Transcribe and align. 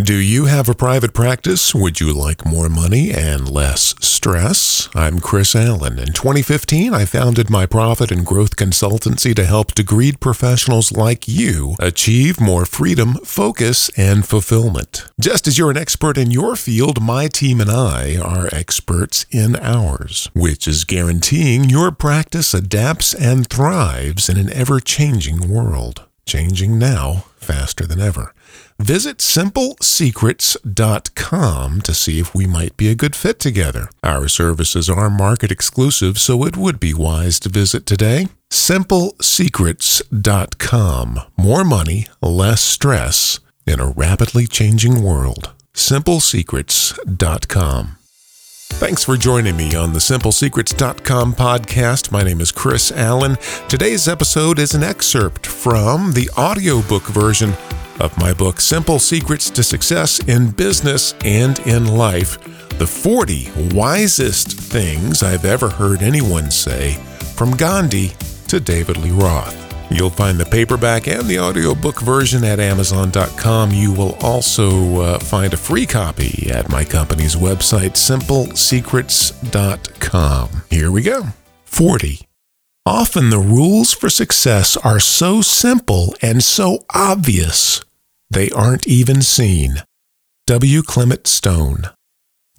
Do 0.00 0.16
you 0.16 0.46
have 0.46 0.70
a 0.70 0.74
private 0.74 1.12
practice? 1.12 1.74
Would 1.74 2.00
you 2.00 2.14
like 2.14 2.46
more 2.46 2.70
money 2.70 3.10
and 3.12 3.46
less 3.46 3.94
stress? 4.00 4.88
I'm 4.94 5.20
Chris 5.20 5.54
Allen. 5.54 5.98
In 5.98 6.14
2015, 6.14 6.94
I 6.94 7.04
founded 7.04 7.50
my 7.50 7.66
profit 7.66 8.10
and 8.10 8.24
growth 8.24 8.56
consultancy 8.56 9.34
to 9.34 9.44
help 9.44 9.74
degreed 9.74 10.18
professionals 10.18 10.92
like 10.92 11.28
you 11.28 11.76
achieve 11.78 12.40
more 12.40 12.64
freedom, 12.64 13.16
focus, 13.22 13.90
and 13.90 14.26
fulfillment. 14.26 15.10
Just 15.20 15.46
as 15.46 15.58
you're 15.58 15.70
an 15.70 15.76
expert 15.76 16.16
in 16.16 16.30
your 16.30 16.56
field, 16.56 17.02
my 17.02 17.28
team 17.28 17.60
and 17.60 17.70
I 17.70 18.16
are 18.16 18.48
experts 18.50 19.26
in 19.30 19.56
ours, 19.56 20.30
which 20.32 20.66
is 20.66 20.84
guaranteeing 20.84 21.68
your 21.68 21.92
practice 21.92 22.54
adapts 22.54 23.12
and 23.12 23.46
thrives 23.46 24.30
in 24.30 24.38
an 24.38 24.50
ever 24.54 24.80
changing 24.80 25.50
world. 25.50 26.08
Changing 26.26 26.78
now 26.78 27.24
faster 27.36 27.86
than 27.86 28.00
ever. 28.00 28.34
Visit 28.78 29.18
simplesecrets.com 29.18 31.80
to 31.82 31.94
see 31.94 32.18
if 32.18 32.34
we 32.34 32.46
might 32.46 32.74
be 32.76 32.88
a 32.88 32.94
good 32.94 33.14
fit 33.14 33.38
together. 33.38 33.90
Our 34.02 34.28
services 34.28 34.88
are 34.90 35.10
market 35.10 35.52
exclusive, 35.52 36.18
so 36.18 36.44
it 36.44 36.56
would 36.56 36.80
be 36.80 36.94
wise 36.94 37.38
to 37.40 37.48
visit 37.48 37.86
today. 37.86 38.28
Simplesecrets.com. 38.50 41.20
More 41.36 41.64
money, 41.64 42.06
less 42.20 42.60
stress 42.60 43.40
in 43.66 43.80
a 43.80 43.88
rapidly 43.88 44.46
changing 44.46 45.02
world. 45.02 45.50
Simplesecrets.com. 45.74 47.96
Thanks 48.78 49.04
for 49.04 49.16
joining 49.16 49.56
me 49.56 49.74
on 49.76 49.92
the 49.92 50.00
SimpleSecrets.com 50.00 51.34
podcast. 51.34 52.10
My 52.10 52.24
name 52.24 52.40
is 52.40 52.50
Chris 52.50 52.90
Allen. 52.90 53.36
Today's 53.68 54.08
episode 54.08 54.58
is 54.58 54.74
an 54.74 54.82
excerpt 54.82 55.46
from 55.46 56.12
the 56.12 56.28
audiobook 56.36 57.04
version 57.04 57.52
of 58.00 58.16
my 58.18 58.32
book, 58.32 58.60
Simple 58.60 58.98
Secrets 58.98 59.50
to 59.50 59.62
Success 59.62 60.18
in 60.20 60.50
Business 60.50 61.14
and 61.24 61.60
in 61.60 61.86
Life 61.96 62.38
The 62.78 62.86
40 62.86 63.50
Wisest 63.72 64.52
Things 64.58 65.22
I've 65.22 65.44
Ever 65.44 65.68
Heard 65.68 66.02
Anyone 66.02 66.50
Say, 66.50 66.94
from 67.36 67.52
Gandhi 67.56 68.12
to 68.48 68.58
David 68.58 68.96
Lee 68.96 69.12
Roth. 69.12 69.71
You'll 69.94 70.10
find 70.10 70.38
the 70.38 70.46
paperback 70.46 71.06
and 71.06 71.26
the 71.26 71.38
audiobook 71.38 72.00
version 72.00 72.44
at 72.44 72.60
Amazon.com. 72.60 73.70
You 73.70 73.92
will 73.92 74.16
also 74.20 75.00
uh, 75.00 75.18
find 75.18 75.52
a 75.52 75.56
free 75.56 75.86
copy 75.86 76.50
at 76.50 76.68
my 76.68 76.84
company's 76.84 77.36
website, 77.36 77.92
simplesecrets.com. 77.92 80.48
Here 80.70 80.90
we 80.90 81.02
go. 81.02 81.24
40. 81.64 82.26
Often 82.84 83.30
the 83.30 83.38
rules 83.38 83.92
for 83.92 84.10
success 84.10 84.76
are 84.78 84.98
so 84.98 85.40
simple 85.40 86.16
and 86.20 86.42
so 86.42 86.80
obvious, 86.92 87.80
they 88.28 88.50
aren't 88.50 88.88
even 88.88 89.22
seen. 89.22 89.76
W. 90.48 90.82
Clement 90.82 91.28
Stone. 91.28 91.90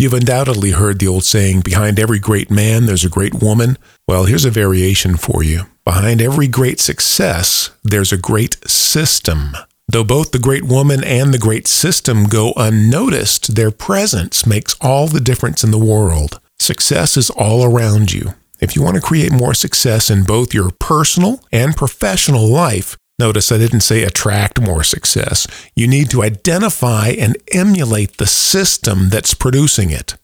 You've 0.03 0.13
undoubtedly 0.13 0.71
heard 0.71 0.99
the 0.99 1.07
old 1.07 1.23
saying, 1.23 1.61
behind 1.61 1.97
every 1.97 2.19
great 2.19 2.51
man, 2.51 2.87
there's 2.87 3.05
a 3.05 3.09
great 3.09 3.35
woman. 3.35 3.77
Well, 4.05 4.25
here's 4.25 4.43
a 4.43 4.49
variation 4.49 5.15
for 5.15 5.43
you. 5.43 5.67
Behind 5.85 6.21
every 6.21 6.49
great 6.49 6.81
success, 6.81 7.71
there's 7.85 8.11
a 8.11 8.17
great 8.17 8.57
system. 8.69 9.55
Though 9.87 10.03
both 10.03 10.31
the 10.31 10.39
great 10.39 10.65
woman 10.65 11.05
and 11.05 11.33
the 11.33 11.37
great 11.37 11.67
system 11.67 12.25
go 12.25 12.51
unnoticed, 12.57 13.55
their 13.55 13.71
presence 13.71 14.45
makes 14.45 14.75
all 14.81 15.07
the 15.07 15.21
difference 15.21 15.63
in 15.63 15.71
the 15.71 15.79
world. 15.79 16.41
Success 16.59 17.15
is 17.15 17.29
all 17.29 17.63
around 17.63 18.11
you. 18.11 18.33
If 18.59 18.75
you 18.75 18.81
want 18.81 18.95
to 18.95 19.01
create 19.01 19.31
more 19.31 19.53
success 19.53 20.09
in 20.09 20.25
both 20.25 20.53
your 20.53 20.71
personal 20.81 21.39
and 21.49 21.77
professional 21.77 22.45
life, 22.49 22.97
notice 23.23 23.53
I 23.53 23.57
didn't 23.57 23.81
say 23.81 24.03
attract 24.03 24.59
more 24.59 24.83
success. 24.83 25.47
You 25.75 25.87
need 25.87 26.09
to 26.09 26.23
identify 26.23 27.07
and 27.17 27.37
emulate 27.53 28.17
the 28.17 28.27
system 28.27 29.09
that's 29.09 29.33
producing 29.33 29.91
it. 29.91 30.15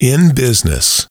In 0.00 0.34
business, 0.34 1.06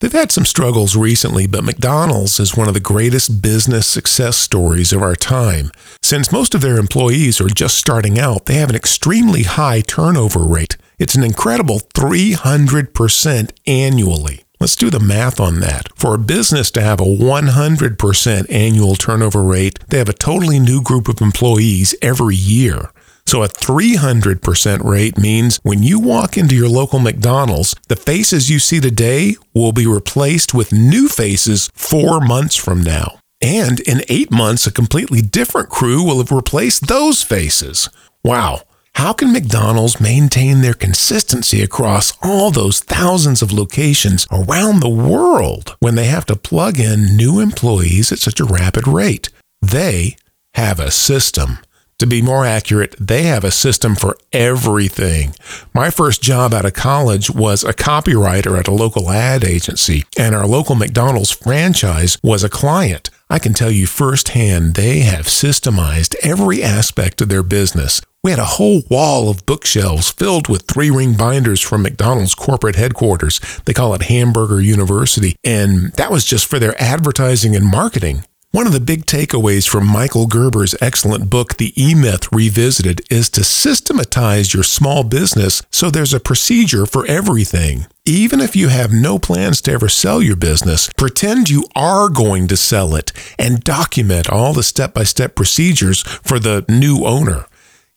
They've 0.00 0.20
had 0.20 0.32
some 0.32 0.44
struggles 0.44 0.96
recently, 0.96 1.46
but 1.46 1.64
McDonald's 1.64 2.38
is 2.38 2.56
one 2.56 2.68
of 2.68 2.74
the 2.74 2.90
greatest 2.92 3.40
business 3.40 3.86
success 3.86 4.36
stories 4.36 4.92
of 4.92 5.00
our 5.00 5.16
time. 5.16 5.70
Since 6.02 6.32
most 6.32 6.54
of 6.54 6.60
their 6.60 6.78
employees 6.78 7.40
are 7.40 7.48
just 7.48 7.78
starting 7.78 8.18
out, 8.18 8.44
they 8.44 8.56
have 8.56 8.68
an 8.68 8.76
extremely 8.76 9.44
high 9.44 9.80
turnover 9.80 10.40
rate. 10.40 10.76
It's 10.98 11.14
an 11.14 11.24
incredible 11.24 11.80
300% 11.94 13.50
annually. 13.66 14.43
Let's 14.64 14.76
do 14.76 14.88
the 14.88 14.98
math 14.98 15.40
on 15.40 15.60
that. 15.60 15.90
For 15.94 16.14
a 16.14 16.18
business 16.18 16.70
to 16.70 16.80
have 16.80 16.98
a 16.98 17.04
100% 17.04 18.46
annual 18.50 18.94
turnover 18.94 19.42
rate, 19.42 19.78
they 19.88 19.98
have 19.98 20.08
a 20.08 20.14
totally 20.14 20.58
new 20.58 20.80
group 20.80 21.06
of 21.06 21.20
employees 21.20 21.94
every 22.00 22.34
year. 22.34 22.90
So 23.26 23.42
a 23.42 23.48
300% 23.48 24.82
rate 24.82 25.18
means 25.18 25.60
when 25.64 25.82
you 25.82 26.00
walk 26.00 26.38
into 26.38 26.54
your 26.54 26.70
local 26.70 26.98
McDonald's, 26.98 27.76
the 27.88 27.94
faces 27.94 28.48
you 28.48 28.58
see 28.58 28.80
today 28.80 29.36
will 29.52 29.72
be 29.72 29.86
replaced 29.86 30.54
with 30.54 30.72
new 30.72 31.08
faces 31.10 31.68
four 31.74 32.18
months 32.20 32.56
from 32.56 32.82
now. 32.82 33.18
And 33.42 33.80
in 33.80 34.00
eight 34.08 34.30
months, 34.30 34.66
a 34.66 34.72
completely 34.72 35.20
different 35.20 35.68
crew 35.68 36.02
will 36.02 36.16
have 36.20 36.32
replaced 36.32 36.86
those 36.86 37.22
faces. 37.22 37.90
Wow. 38.24 38.62
How 38.94 39.12
can 39.12 39.32
McDonald's 39.32 40.00
maintain 40.00 40.60
their 40.60 40.72
consistency 40.72 41.62
across 41.62 42.16
all 42.22 42.50
those 42.50 42.80
thousands 42.80 43.42
of 43.42 43.52
locations 43.52 44.26
around 44.30 44.80
the 44.80 44.88
world 44.88 45.76
when 45.80 45.94
they 45.94 46.06
have 46.06 46.24
to 46.26 46.36
plug 46.36 46.78
in 46.78 47.16
new 47.16 47.40
employees 47.40 48.12
at 48.12 48.18
such 48.18 48.40
a 48.40 48.44
rapid 48.44 48.86
rate? 48.86 49.28
They 49.60 50.16
have 50.54 50.78
a 50.78 50.90
system. 50.90 51.58
To 51.98 52.06
be 52.06 52.22
more 52.22 52.46
accurate, 52.46 52.94
they 52.98 53.24
have 53.24 53.44
a 53.44 53.50
system 53.50 53.94
for 53.94 54.16
everything. 54.32 55.34
My 55.74 55.90
first 55.90 56.22
job 56.22 56.54
out 56.54 56.64
of 56.64 56.74
college 56.74 57.30
was 57.30 57.62
a 57.62 57.72
copywriter 57.74 58.58
at 58.58 58.68
a 58.68 58.74
local 58.74 59.10
ad 59.10 59.44
agency, 59.44 60.04
and 60.16 60.34
our 60.34 60.46
local 60.46 60.76
McDonald's 60.76 61.30
franchise 61.30 62.16
was 62.22 62.42
a 62.42 62.48
client. 62.48 63.10
I 63.28 63.38
can 63.38 63.54
tell 63.54 63.70
you 63.70 63.86
firsthand, 63.86 64.74
they 64.74 65.00
have 65.00 65.26
systemized 65.26 66.14
every 66.22 66.62
aspect 66.62 67.20
of 67.20 67.28
their 67.28 67.42
business. 67.42 68.00
We 68.24 68.30
had 68.30 68.40
a 68.40 68.56
whole 68.56 68.80
wall 68.88 69.28
of 69.28 69.44
bookshelves 69.44 70.10
filled 70.10 70.48
with 70.48 70.62
three 70.62 70.90
ring 70.90 71.12
binders 71.12 71.60
from 71.60 71.82
McDonald's 71.82 72.34
corporate 72.34 72.74
headquarters. 72.74 73.38
They 73.66 73.74
call 73.74 73.92
it 73.92 74.04
Hamburger 74.04 74.62
University, 74.62 75.36
and 75.44 75.92
that 75.92 76.10
was 76.10 76.24
just 76.24 76.46
for 76.46 76.58
their 76.58 76.74
advertising 76.82 77.54
and 77.54 77.66
marketing. 77.66 78.24
One 78.50 78.66
of 78.66 78.72
the 78.72 78.80
big 78.80 79.04
takeaways 79.04 79.68
from 79.68 79.86
Michael 79.86 80.26
Gerber's 80.26 80.74
excellent 80.80 81.28
book, 81.28 81.58
The 81.58 81.74
E 81.76 81.94
Myth 81.94 82.32
Revisited, 82.32 83.02
is 83.10 83.28
to 83.28 83.44
systematize 83.44 84.54
your 84.54 84.62
small 84.62 85.04
business 85.04 85.60
so 85.70 85.90
there's 85.90 86.14
a 86.14 86.20
procedure 86.20 86.86
for 86.86 87.04
everything. 87.04 87.84
Even 88.06 88.40
if 88.40 88.56
you 88.56 88.68
have 88.68 88.90
no 88.90 89.18
plans 89.18 89.60
to 89.62 89.72
ever 89.72 89.90
sell 89.90 90.22
your 90.22 90.36
business, 90.36 90.88
pretend 90.96 91.50
you 91.50 91.66
are 91.76 92.08
going 92.08 92.48
to 92.48 92.56
sell 92.56 92.94
it 92.94 93.12
and 93.38 93.62
document 93.62 94.30
all 94.30 94.54
the 94.54 94.62
step 94.62 94.94
by 94.94 95.02
step 95.02 95.34
procedures 95.34 96.00
for 96.00 96.38
the 96.38 96.64
new 96.70 97.04
owner. 97.04 97.44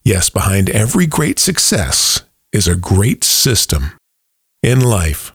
Yes, 0.07 0.29
behind 0.29 0.69
every 0.69 1.05
great 1.05 1.37
success 1.37 2.21
is 2.53 2.65
a 2.65 2.77
great 2.77 3.25
system. 3.25 3.91
In 4.63 4.79
life, 4.79 5.33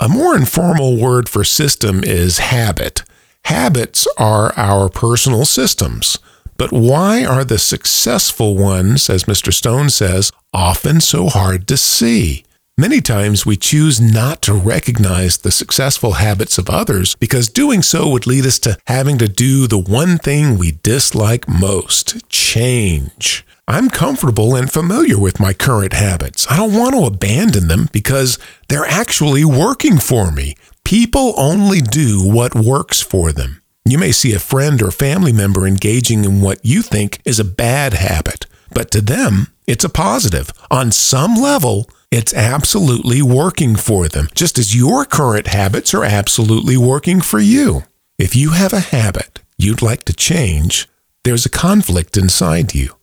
a 0.00 0.08
more 0.08 0.36
informal 0.36 0.96
word 0.96 1.28
for 1.28 1.42
system 1.42 2.04
is 2.04 2.38
habit. 2.38 3.02
Habits 3.46 4.06
are 4.16 4.52
our 4.56 4.88
personal 4.88 5.44
systems. 5.44 6.20
But 6.56 6.70
why 6.70 7.24
are 7.24 7.44
the 7.44 7.58
successful 7.58 8.56
ones, 8.56 9.10
as 9.10 9.24
Mr. 9.24 9.52
Stone 9.52 9.90
says, 9.90 10.30
often 10.54 11.00
so 11.00 11.26
hard 11.26 11.66
to 11.66 11.76
see? 11.76 12.44
Many 12.78 13.00
times 13.00 13.44
we 13.44 13.56
choose 13.56 14.00
not 14.00 14.40
to 14.42 14.54
recognize 14.54 15.38
the 15.38 15.50
successful 15.50 16.12
habits 16.12 16.58
of 16.58 16.70
others 16.70 17.16
because 17.16 17.48
doing 17.48 17.82
so 17.82 18.08
would 18.10 18.28
lead 18.28 18.46
us 18.46 18.60
to 18.60 18.78
having 18.86 19.18
to 19.18 19.26
do 19.26 19.66
the 19.66 19.78
one 19.78 20.16
thing 20.16 20.56
we 20.58 20.78
dislike 20.84 21.48
most 21.48 22.28
change. 22.28 23.44
I'm 23.68 23.90
comfortable 23.90 24.54
and 24.54 24.70
familiar 24.70 25.18
with 25.18 25.40
my 25.40 25.52
current 25.52 25.92
habits. 25.92 26.46
I 26.48 26.56
don't 26.56 26.72
want 26.72 26.94
to 26.94 27.04
abandon 27.04 27.66
them 27.66 27.88
because 27.90 28.38
they're 28.68 28.86
actually 28.86 29.44
working 29.44 29.98
for 29.98 30.30
me. 30.30 30.54
People 30.84 31.34
only 31.36 31.80
do 31.80 32.22
what 32.24 32.54
works 32.54 33.00
for 33.00 33.32
them. 33.32 33.60
You 33.84 33.98
may 33.98 34.12
see 34.12 34.32
a 34.32 34.38
friend 34.38 34.80
or 34.80 34.92
family 34.92 35.32
member 35.32 35.66
engaging 35.66 36.24
in 36.24 36.40
what 36.40 36.64
you 36.64 36.80
think 36.80 37.20
is 37.24 37.40
a 37.40 37.44
bad 37.44 37.94
habit, 37.94 38.46
but 38.72 38.92
to 38.92 39.00
them, 39.00 39.48
it's 39.66 39.84
a 39.84 39.88
positive. 39.88 40.52
On 40.70 40.92
some 40.92 41.34
level, 41.34 41.90
it's 42.12 42.34
absolutely 42.34 43.20
working 43.20 43.74
for 43.74 44.06
them, 44.06 44.28
just 44.32 44.58
as 44.58 44.76
your 44.76 45.04
current 45.04 45.48
habits 45.48 45.92
are 45.92 46.04
absolutely 46.04 46.76
working 46.76 47.20
for 47.20 47.40
you. 47.40 47.82
If 48.16 48.36
you 48.36 48.50
have 48.50 48.72
a 48.72 48.78
habit 48.78 49.40
you'd 49.58 49.82
like 49.82 50.04
to 50.04 50.12
change, 50.12 50.88
there's 51.24 51.46
a 51.46 51.50
conflict 51.50 52.16
inside 52.16 52.72
you. 52.72 52.94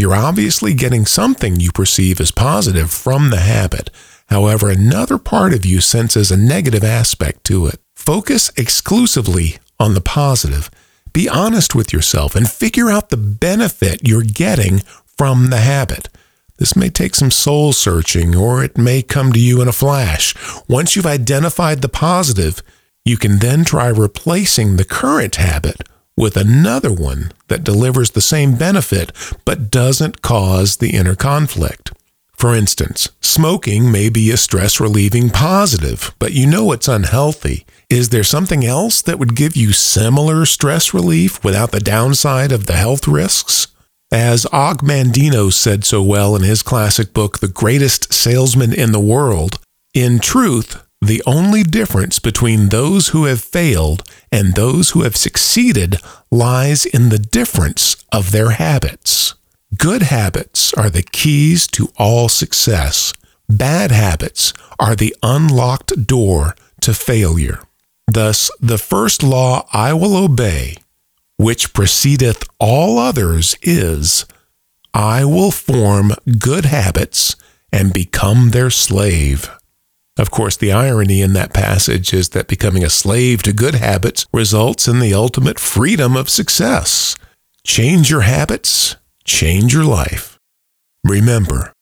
You're 0.00 0.14
obviously 0.14 0.74
getting 0.74 1.06
something 1.06 1.60
you 1.60 1.70
perceive 1.72 2.20
as 2.20 2.30
positive 2.30 2.90
from 2.90 3.30
the 3.30 3.40
habit, 3.40 3.90
However, 4.30 4.70
another 4.70 5.18
part 5.18 5.52
of 5.52 5.66
you 5.66 5.80
senses 5.80 6.30
a 6.30 6.36
negative 6.36 6.84
aspect 6.84 7.42
to 7.44 7.66
it. 7.66 7.80
Focus 7.96 8.52
exclusively 8.56 9.58
on 9.80 9.94
the 9.94 10.00
positive. 10.00 10.70
Be 11.12 11.28
honest 11.28 11.74
with 11.74 11.92
yourself 11.92 12.36
and 12.36 12.48
figure 12.48 12.90
out 12.90 13.10
the 13.10 13.16
benefit 13.16 14.06
you're 14.06 14.22
getting 14.22 14.78
from 15.18 15.50
the 15.50 15.58
habit. 15.58 16.08
This 16.58 16.76
may 16.76 16.90
take 16.90 17.16
some 17.16 17.32
soul 17.32 17.72
searching 17.72 18.36
or 18.36 18.62
it 18.62 18.78
may 18.78 19.02
come 19.02 19.32
to 19.32 19.40
you 19.40 19.60
in 19.60 19.66
a 19.66 19.72
flash. 19.72 20.34
Once 20.68 20.94
you've 20.94 21.06
identified 21.06 21.82
the 21.82 21.88
positive, 21.88 22.62
you 23.04 23.16
can 23.16 23.38
then 23.38 23.64
try 23.64 23.88
replacing 23.88 24.76
the 24.76 24.84
current 24.84 25.36
habit 25.36 25.82
with 26.20 26.36
another 26.36 26.92
one 26.92 27.32
that 27.48 27.64
delivers 27.64 28.10
the 28.10 28.20
same 28.20 28.54
benefit 28.54 29.10
but 29.46 29.70
doesn't 29.70 30.20
cause 30.22 30.76
the 30.76 30.90
inner 30.90 31.16
conflict. 31.16 31.92
For 32.34 32.54
instance, 32.54 33.08
smoking 33.20 33.90
may 33.90 34.08
be 34.08 34.30
a 34.30 34.36
stress 34.36 34.80
relieving 34.80 35.30
positive, 35.30 36.14
but 36.18 36.32
you 36.32 36.46
know 36.46 36.72
it's 36.72 36.88
unhealthy. 36.88 37.66
Is 37.88 38.10
there 38.10 38.22
something 38.22 38.64
else 38.64 39.02
that 39.02 39.18
would 39.18 39.34
give 39.34 39.56
you 39.56 39.72
similar 39.72 40.46
stress 40.46 40.94
relief 40.94 41.42
without 41.42 41.70
the 41.72 41.80
downside 41.80 42.52
of 42.52 42.66
the 42.66 42.74
health 42.74 43.08
risks? 43.08 43.66
As 44.12 44.46
Og 44.52 44.82
Mandino 44.82 45.52
said 45.52 45.84
so 45.84 46.02
well 46.02 46.34
in 46.36 46.42
his 46.42 46.62
classic 46.62 47.12
book, 47.12 47.38
The 47.38 47.48
Greatest 47.48 48.12
Salesman 48.12 48.72
in 48.72 48.92
the 48.92 49.00
World, 49.00 49.58
in 49.94 50.18
truth, 50.18 50.84
the 51.00 51.22
only 51.26 51.62
difference 51.62 52.18
between 52.18 52.68
those 52.68 53.08
who 53.08 53.24
have 53.24 53.40
failed 53.40 54.02
and 54.30 54.54
those 54.54 54.90
who 54.90 55.02
have 55.02 55.16
succeeded 55.16 55.96
lies 56.30 56.84
in 56.84 57.08
the 57.08 57.18
difference 57.18 57.96
of 58.12 58.32
their 58.32 58.50
habits. 58.50 59.34
Good 59.76 60.02
habits 60.02 60.74
are 60.74 60.90
the 60.90 61.02
keys 61.02 61.66
to 61.68 61.88
all 61.96 62.28
success. 62.28 63.12
Bad 63.48 63.90
habits 63.90 64.52
are 64.78 64.94
the 64.94 65.14
unlocked 65.22 66.06
door 66.06 66.54
to 66.80 66.92
failure. 66.94 67.60
Thus, 68.06 68.50
the 68.60 68.78
first 68.78 69.22
law 69.22 69.66
I 69.72 69.92
will 69.92 70.16
obey 70.16 70.76
which 71.40 71.72
precedeth 71.72 72.46
all 72.58 72.98
others, 72.98 73.56
is 73.62 74.26
I 74.92 75.24
will 75.24 75.50
form 75.50 76.12
good 76.38 76.66
habits 76.66 77.34
and 77.72 77.94
become 77.94 78.50
their 78.50 78.68
slave. 78.68 79.50
Of 80.20 80.30
course, 80.30 80.54
the 80.54 80.70
irony 80.70 81.22
in 81.22 81.32
that 81.32 81.54
passage 81.54 82.12
is 82.12 82.28
that 82.30 82.46
becoming 82.46 82.84
a 82.84 82.90
slave 82.90 83.42
to 83.42 83.54
good 83.54 83.76
habits 83.76 84.26
results 84.34 84.86
in 84.86 85.00
the 85.00 85.14
ultimate 85.14 85.58
freedom 85.58 86.14
of 86.14 86.28
success. 86.28 87.16
Change 87.64 88.10
your 88.10 88.20
habits, 88.20 88.96
change 89.24 89.72
your 89.72 89.84
life. 89.84 90.38
Remember, 91.04 91.72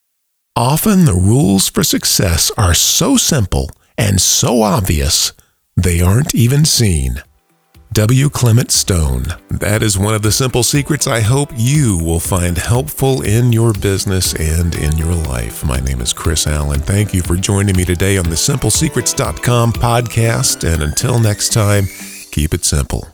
often 0.55 1.05
the 1.05 1.15
rules 1.15 1.69
for 1.69 1.83
success 1.83 2.53
are 2.57 2.75
so 2.75 3.17
simple 3.17 3.73
and 3.99 4.21
so 4.21 4.63
obvious, 4.63 5.33
they 5.77 6.01
aren't 6.01 6.33
even 6.33 6.65
seen. 6.65 7.21
W. 7.93 8.29
Clement 8.29 8.71
Stone. 8.71 9.25
That 9.51 9.83
is 9.83 9.99
one 9.99 10.15
of 10.15 10.23
the 10.23 10.31
simple 10.31 10.63
secrets 10.63 11.07
I 11.07 11.21
hope 11.21 11.51
you 11.57 11.99
will 11.99 12.21
find 12.21 12.57
helpful 12.57 13.23
in 13.23 13.53
your 13.53 13.73
business 13.73 14.35
and 14.35 14.75
in 14.77 14.97
your 14.97 15.15
life. 15.15 15.65
My 15.65 15.81
name 15.81 16.01
is 16.01 16.13
Chris 16.13 16.47
Allen. 16.47 16.81
Thank 16.81 17.13
you 17.13 17.23
for 17.23 17.35
joining 17.35 17.77
me 17.77 17.85
today 17.85 18.19
on 18.19 18.29
the 18.29 18.37
simplesecrets.com 18.37 19.73
podcast. 19.73 20.71
And 20.71 20.83
until 20.83 21.19
next 21.19 21.53
time, 21.53 21.87
keep 22.31 22.55
it 22.55 22.65
simple. 22.65 23.09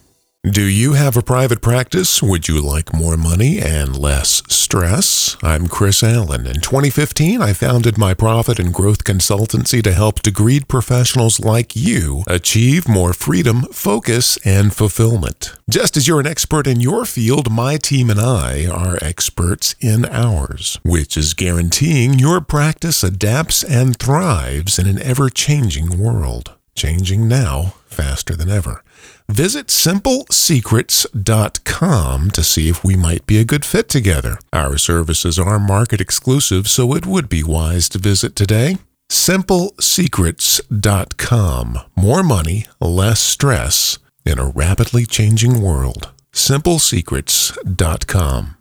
Do 0.51 0.65
you 0.65 0.93
have 0.93 1.17
a 1.17 1.23
private 1.23 1.63
practice? 1.63 2.23
Would 2.23 2.49
you 2.49 2.61
like 2.61 2.93
more 2.93 3.17
money 3.17 3.61
and 3.61 3.99
less 3.99 4.43
stress? 4.47 5.39
I'm 5.43 5.69
Chris 5.69 6.03
Allen. 6.03 6.47
In 6.47 6.61
2015, 6.61 7.41
I 7.41 7.55
founded 7.55 7.97
my 7.97 8.13
profit 8.13 8.59
and 8.59 8.73
growth 8.73 9.05
consultancy 9.05 9.83
to 9.83 9.95
help 9.95 10.21
degreed 10.21 10.69
professionals 10.69 11.41
like 11.41 11.75
you 11.75 12.25
achieve 12.27 12.87
more 12.87 13.15
freedom, 13.15 13.63
focus, 13.73 14.37
and 14.45 14.75
fulfillment. 14.75 15.55
Just 15.71 15.97
as 15.97 16.07
you're 16.07 16.21
an 16.21 16.27
expert 16.27 16.67
in 16.67 16.79
your 16.79 17.07
field, 17.07 17.51
my 17.51 17.79
team 17.79 18.11
and 18.11 18.21
I 18.21 18.67
are 18.67 18.99
experts 19.01 19.75
in 19.81 20.05
ours, 20.05 20.79
which 20.83 21.17
is 21.17 21.33
guaranteeing 21.33 22.19
your 22.19 22.43
practice 22.43 23.03
adapts 23.03 23.65
and 23.65 23.99
thrives 23.99 24.79
in 24.79 24.87
an 24.87 25.01
ever 25.01 25.31
changing 25.31 25.99
world. 25.99 26.55
Changing 26.75 27.29
now 27.29 27.75
faster 27.87 28.37
than 28.37 28.51
ever. 28.51 28.83
Visit 29.29 29.69
simplesecrets.com 29.69 32.31
to 32.31 32.45
see 32.45 32.69
if 32.69 32.85
we 32.85 32.97
might 32.97 33.25
be 33.27 33.39
a 33.39 33.45
good 33.45 33.65
fit 33.65 33.89
together. 33.89 34.39
Our 34.53 34.77
services 34.77 35.39
are 35.39 35.59
market 35.59 36.01
exclusive, 36.01 36.69
so 36.69 36.95
it 36.95 37.07
would 37.07 37.29
be 37.29 37.43
wise 37.43 37.89
to 37.91 37.99
visit 37.99 38.37
today. 38.37 38.79
Simplesecrets.com. 39.11 41.79
More 41.97 42.23
money, 42.23 42.67
less 42.81 43.21
stress 43.21 43.99
in 44.25 44.39
a 44.39 44.47
rapidly 44.47 45.05
changing 45.07 45.61
world. 45.63 46.11
Simplesecrets.com. 46.33 48.57